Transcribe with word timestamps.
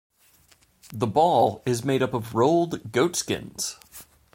The 0.91 1.05
ball 1.05 1.61
is 1.63 1.85
made 1.85 2.01
up 2.01 2.15
of 2.15 2.33
rolled 2.33 2.91
goatskins. 2.91 3.77